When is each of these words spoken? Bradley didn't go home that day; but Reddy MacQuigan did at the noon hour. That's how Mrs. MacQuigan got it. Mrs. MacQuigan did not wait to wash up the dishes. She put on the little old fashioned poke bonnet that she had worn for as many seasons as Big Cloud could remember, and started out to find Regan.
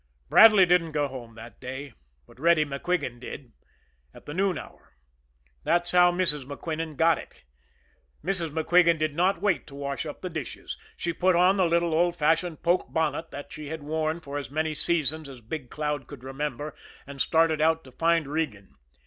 Bradley 0.29 0.65
didn't 0.65 0.93
go 0.93 1.07
home 1.07 1.35
that 1.35 1.59
day; 1.61 1.93
but 2.25 2.39
Reddy 2.39 2.65
MacQuigan 2.65 3.19
did 3.19 3.53
at 4.15 4.25
the 4.25 4.33
noon 4.33 4.57
hour. 4.57 4.95
That's 5.63 5.91
how 5.91 6.11
Mrs. 6.11 6.43
MacQuigan 6.43 6.97
got 6.97 7.19
it. 7.19 7.43
Mrs. 8.25 8.49
MacQuigan 8.49 8.97
did 8.97 9.15
not 9.15 9.43
wait 9.43 9.67
to 9.67 9.75
wash 9.75 10.07
up 10.07 10.21
the 10.23 10.27
dishes. 10.31 10.75
She 10.97 11.13
put 11.13 11.35
on 11.35 11.57
the 11.57 11.67
little 11.69 11.93
old 11.93 12.15
fashioned 12.15 12.63
poke 12.63 12.91
bonnet 12.91 13.29
that 13.29 13.51
she 13.51 13.67
had 13.67 13.83
worn 13.83 14.21
for 14.21 14.39
as 14.39 14.49
many 14.49 14.73
seasons 14.73 15.29
as 15.29 15.39
Big 15.39 15.69
Cloud 15.69 16.07
could 16.07 16.23
remember, 16.23 16.73
and 17.05 17.21
started 17.21 17.61
out 17.61 17.83
to 17.83 17.91
find 17.91 18.25
Regan. 18.27 18.73